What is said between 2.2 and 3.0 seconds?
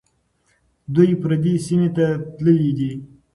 تللي دي.